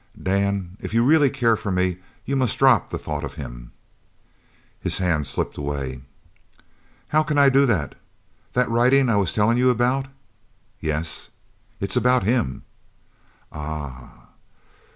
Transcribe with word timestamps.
"Dan, 0.19 0.77
if 0.81 0.95
you 0.95 1.03
really 1.03 1.29
care 1.29 1.55
for 1.55 1.71
me 1.71 1.99
you 2.25 2.35
must 2.35 2.57
drop 2.57 2.89
the 2.89 2.97
thought 2.97 3.23
of 3.23 3.35
him." 3.35 3.71
His 4.79 4.97
hand 4.97 5.27
slipped 5.27 5.57
away. 5.59 6.01
"How 7.09 7.21
can 7.21 7.37
I 7.37 7.49
do 7.49 7.67
that? 7.67 7.93
That 8.53 8.67
writin' 8.67 9.09
I 9.09 9.17
was 9.17 9.31
tellin' 9.31 9.57
you 9.59 9.69
about" 9.69 10.07
"Yes?" 10.89 11.29
"It's 11.79 11.95
about 11.97 12.23
him!" 12.23 12.63
"Ah!" 13.51 14.25